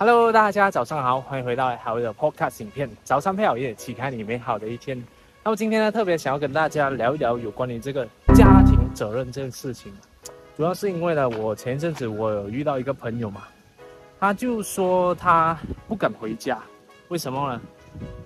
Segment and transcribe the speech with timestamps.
[0.00, 2.88] Hello，大家早上好，欢迎回到好的 Podcast 影片。
[3.02, 4.96] 早上配好夜，启开你美好的一天。
[5.42, 9.92] 那么今天呢，特别想要跟大家聊一聊有关于这个家庭责任这件事情。
[10.56, 13.42] 主要是因为呢，我前一阵子我有遇到一个朋友嘛，
[14.20, 15.58] 他就说他
[15.88, 16.62] 不敢回家，
[17.08, 17.60] 为什么呢？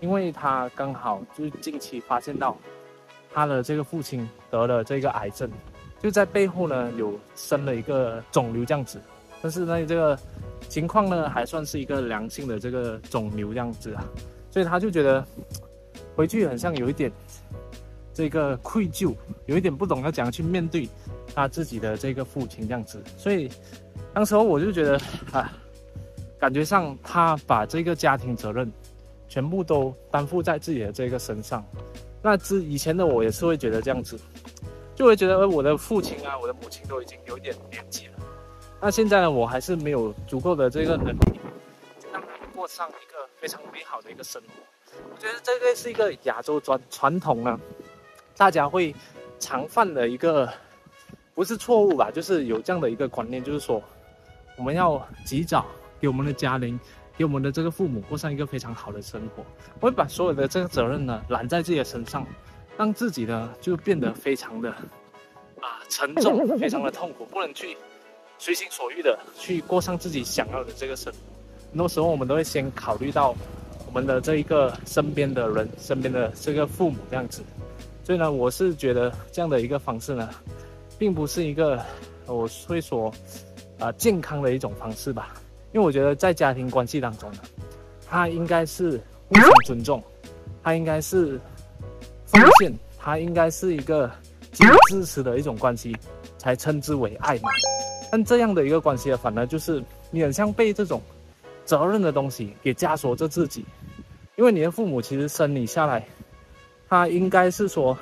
[0.00, 2.54] 因为他刚好就是近期发现到
[3.32, 5.50] 他的这个父亲得了这个癌症，
[6.02, 9.00] 就在背后呢有生了一个肿瘤这样子，
[9.40, 10.18] 但是呢这个。
[10.72, 14.02] 情况呢还算是一个良性的这个肿瘤这样子啊，
[14.50, 15.22] 所以他就觉得
[16.16, 17.12] 回去很像有一点
[18.14, 19.14] 这个愧疚，
[19.44, 20.88] 有一点不懂要怎样去面对
[21.34, 23.50] 他自己的这个父亲这样子，所以
[24.14, 24.98] 当时候我就觉得
[25.32, 25.52] 啊，
[26.38, 28.72] 感觉上他把这个家庭责任
[29.28, 31.62] 全部都担负在自己的这个身上。
[32.22, 34.18] 那之以前的我也是会觉得这样子，
[34.94, 38.12] 就会觉得我的父亲啊，我的母亲都已经有点年纪了。
[38.84, 41.40] 那现在呢，我还是没有足够的这个能力，
[42.12, 44.48] 让他们过上一个非常美好的一个生活。
[45.08, 47.60] 我觉得这个是一个亚洲传传统呢，
[48.36, 48.92] 大家会
[49.38, 50.52] 常犯的一个，
[51.32, 53.80] 不是错误吧，就是有这样的一个观念，就是说
[54.56, 55.64] 我们要及早
[56.00, 56.76] 给我们的家人，
[57.16, 59.44] 给我们的这个父母过上一个非常好的生活。
[59.78, 62.26] 我会把所有的这个责任呢揽在自己的身上，
[62.76, 64.70] 让自己呢就变得非常的
[65.60, 67.76] 啊沉重， 非常的痛苦，不能去。
[68.42, 71.18] 随心所欲的去过上自己想要的这个生活，
[71.70, 73.36] 很多时候我们都会先考虑到
[73.86, 77.40] 我们的这一个身边的人，身边的这个父母这样子。
[78.02, 80.28] 所以呢，我是觉得这样的一个方式呢，
[80.98, 81.80] 并不是一个
[82.26, 83.14] 我会说
[83.78, 85.34] 啊健康的一种方式吧。
[85.72, 87.38] 因为我觉得在家庭关系当中呢，
[88.08, 90.02] 它应该是互相尊重，
[90.64, 91.40] 它应该是
[92.26, 94.10] 奉献，它应该是一个
[94.88, 95.96] 支持的一种关系，
[96.38, 97.48] 才称之为爱嘛。
[98.12, 101.00] 但这样的一个关系啊，反而就是你很像被这种
[101.64, 103.64] 责任的东西给枷锁着自己，
[104.36, 106.06] 因为你的父母其实生你下来，
[106.90, 107.96] 他应该是说，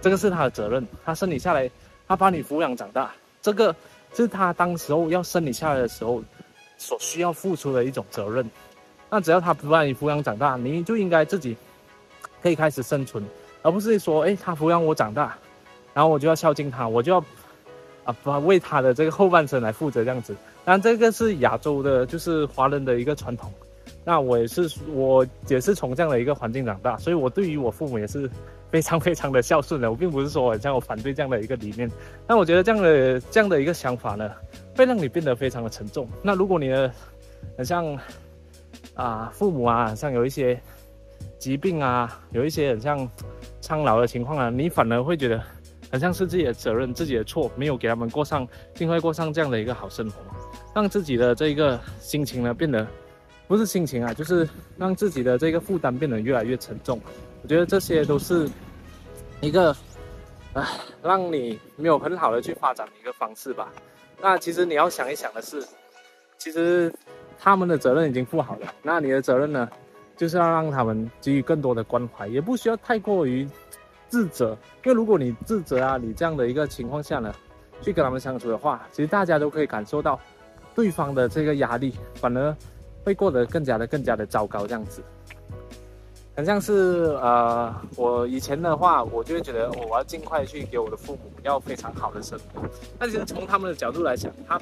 [0.00, 1.70] 这个是他的责任，他生你下来，
[2.08, 3.72] 他把你抚养长大，这个
[4.14, 6.20] 是他当时候要生你下来的时候
[6.76, 8.44] 所需要付出的一种责任。
[9.08, 11.56] 那只要他不把你抚养长大，你就应该自己
[12.42, 13.24] 可以开始生存，
[13.62, 15.38] 而不是说，哎，他抚养我长大，
[15.94, 17.24] 然后我就要孝敬他，我就要。
[18.06, 20.34] 啊，不为他的这个后半生来负责这样子，
[20.64, 23.52] 但这个是亚洲的，就是华人的一个传统。
[24.04, 28.30] 那我也是，我也是从这样的一个环境长大，所以我对于我父母也是
[28.70, 29.90] 非常非常的孝顺的。
[29.90, 31.90] 我并不是说很像我反对这样的一个理念，
[32.28, 34.30] 但我觉得这样的这样的一个想法呢，
[34.76, 36.08] 会让你变得非常的沉重。
[36.22, 36.88] 那如果你的
[37.56, 37.98] 很像
[38.94, 40.56] 啊父母啊，像有一些
[41.40, 43.10] 疾病啊，有一些很像
[43.60, 45.42] 苍老的情况啊，你反而会觉得。
[45.90, 50.20] 很像是自己的责任，自己的错，没有给他们过上，尽快过上这样的一个好生活，
[50.74, 52.86] 让自己的这一个心情呢变得，
[53.46, 57.00] 不是心情啊，就是让自己的这个负担变得越来越沉重。
[57.42, 58.48] 我觉得这些都是
[59.40, 59.70] 一个，
[60.52, 60.68] 啊，
[61.02, 63.72] 让你没有很好的去发展的一个方式吧。
[64.20, 65.64] 那其实你要想一想的是，
[66.36, 66.92] 其实
[67.38, 69.68] 他们的责任已经负好了，那你的责任呢，
[70.16, 73.48] 就是要让他们给予更多的关怀，也不需要太过于。
[74.08, 77.34] 自责，因为如果你自责啊，你这样的一个情况下呢，
[77.82, 80.18] 去跟他们相处的话，其实大家都可以感受到
[80.74, 82.56] 对方的这个压力，反而
[83.04, 85.02] 会过得更加的更加的糟糕这样子。
[86.36, 92.60] 很像是呃，我以前的话，我就会觉得我要尽快去给我的父母要非常好的生活。
[92.98, 94.60] 但其实从他们的角度来讲，他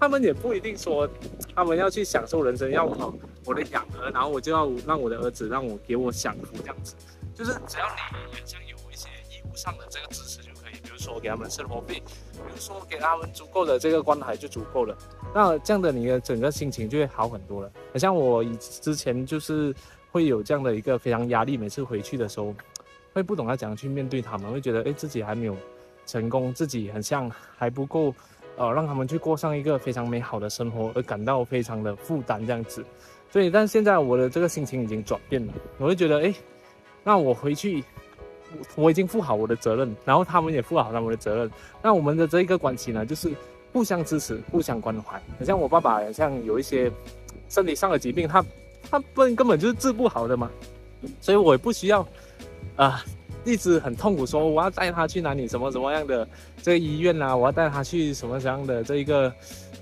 [0.00, 1.06] 他们也不一定说
[1.54, 3.12] 他们要去享受人生，要好
[3.44, 6.94] 我的养儿，然后我就要让我的儿子让我给我享福这样子。
[7.34, 7.84] 就是只要
[8.32, 8.58] 你像
[9.56, 11.94] 上的这个支持就可以，比如说给他们生活费，
[12.32, 14.96] 比如说给他们足够的这个关怀就足够了。
[15.34, 17.70] 那这样的你的整个心情就会好很多了。
[17.96, 19.74] 像我以之前就是
[20.10, 22.54] 会有这样的一个非常压力，每次回去的时候
[23.12, 25.56] 会不懂要怎样去面对他们，会觉得哎自己还没有
[26.06, 28.14] 成功，自己很像还不够，
[28.56, 32.84] 呃让他们去过上一个非常美好的生活而感到非常的负担这样子。
[33.30, 36.34] 所以但现在我的这个心情已经转变了，我会觉得哎，
[37.04, 37.84] 那我回去。
[38.74, 41.50] 我已经负好我的责任，然后他们也负好他们的责任。
[41.82, 43.30] 那我们的这一个关系呢，就是
[43.72, 45.20] 互相支持、互相关怀。
[45.38, 46.90] 很像我爸爸，像有一些
[47.48, 48.44] 身体上的疾病，他
[48.90, 50.50] 他不根本就是治不好的嘛，
[51.20, 52.06] 所以我也不需要
[52.76, 53.04] 啊，
[53.44, 56.26] 一直很痛苦说我要带他去哪里什么什么样的
[56.62, 59.32] 这个医院啊，我要带他去什么什么样的这一个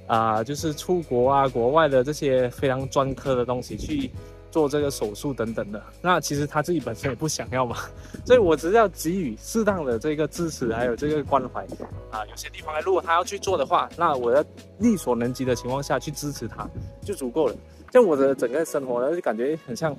[0.06, 4.10] 啊，就是出国啊、国外的这些非常专科的东西去。
[4.50, 7.76] 做这个手术等等的，那其实他自己本身也不想要嘛，
[8.24, 11.62] 所以我只是要给予适当的这个支持，还有这个关怀
[12.10, 12.24] 啊。
[12.30, 14.44] 有些地方如果他要去做的话，那我要
[14.78, 16.68] 力所能及的情况下去支持他
[17.02, 17.54] 就足够了。
[17.92, 19.94] 像我的整个生活呢，就感觉很像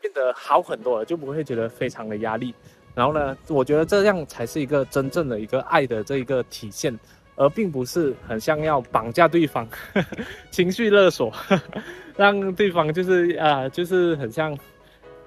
[0.00, 2.54] 变得好很多了，就不会觉得非常的压力。
[2.94, 6.96] 然后呢，我觉得这样才是一个真正的一个爱的这一个体现，
[7.36, 9.68] 而并不是很像要绑架对方，
[10.50, 11.32] 情绪勒索，
[12.16, 14.56] 让对方就是啊，就是很像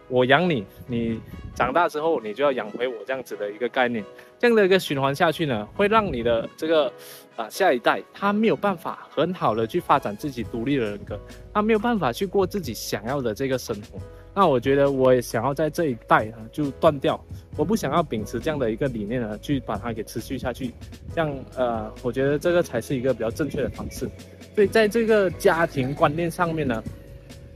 [0.08, 1.20] 我养你，你
[1.54, 4.04] 长大之后你就要养回我这样子的一个概念。
[4.40, 6.94] 这样的一个循环下去呢，会让你的这个
[7.36, 11.20] 啊下一代他没有办法很好的去发展自己独立的人格，
[11.52, 14.00] 他没有办法去过自己想要的这个生活。
[14.36, 17.20] 那我觉得我也想要在这一代啊就断掉，
[17.58, 20.72] 我不想要秉持这样的一个理念呢，去把它给持续下去。
[21.14, 24.08] 这样呃，我觉得这个才是一个比较正确的方式。
[24.54, 26.84] 所以在这个家庭观念上面呢，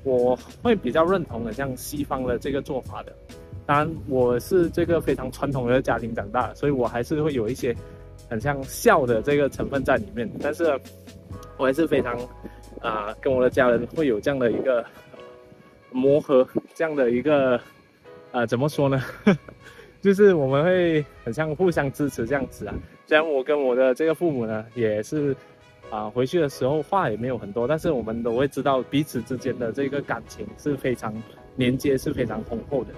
[0.03, 3.15] 我会比较认同的像西方的这个做法的。
[3.65, 7.75] 当然，我是这个非常传统的家庭长大，所以我还是会有一些
[8.27, 10.29] 很像孝的这个成分在里面。
[10.41, 10.77] 但是，
[11.57, 12.17] 我还是非常
[12.81, 14.83] 啊，跟我的家人会有这样的一个
[15.91, 17.61] 磨合，这样的一个
[18.31, 19.01] 呃，怎么说呢？
[20.01, 22.75] 就是我们会很像互相支持这样子啊。
[23.05, 25.35] 虽然我跟我的这个父母呢，也是
[25.89, 31.13] 啊，回去的时候话也没有很多，但是我们都会知道彼此之间的这个感情是非常
[31.55, 32.89] 连接，是非常丰厚的。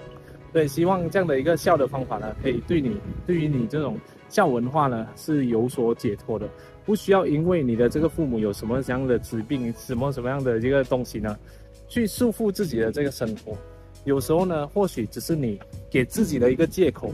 [0.52, 2.96] 所以，希望这样的一个孝的方法呢，可以对你，
[3.26, 3.98] 对于你这种
[4.28, 6.48] 孝文化呢，是有所解脱的，
[6.84, 11.36] 不需要因为你的这个父母有什么样的疾病，什么什么样的一个东西呢，
[11.88, 13.58] 去束缚自己的这个生活。
[14.04, 15.58] 有时候呢，或许只是你
[15.90, 17.12] 给自己的一个借口，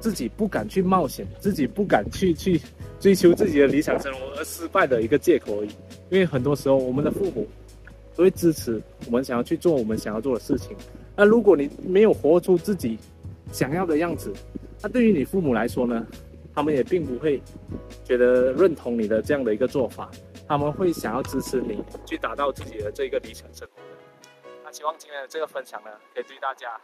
[0.00, 2.60] 自己不敢去冒险，自己不敢去去
[3.00, 5.70] 追求自己的理想生活而失败的一个借口而已。
[6.10, 7.46] 因为很多时候，我们的父母
[8.14, 10.76] 都会支持我们想要去做我们想要做的事情。
[11.16, 12.98] 那如果你没有活出自己
[13.50, 14.32] 想要的样子，
[14.80, 16.06] 那对于你父母来说呢，
[16.54, 17.40] 他们也并不会
[18.04, 20.10] 觉得认同你的这样的一个做法，
[20.46, 23.82] 他们会想要支持你去达到自己的这个理想生活。
[24.64, 26.80] 那希望今天的这个分享呢，可以对大家，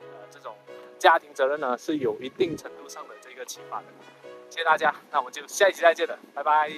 [0.00, 0.56] 呃，这种
[0.98, 3.86] 家庭责任呢，是有一定程度上的这个启发的。
[4.48, 6.70] 谢谢大家，那我们就下一期再见了，拜拜。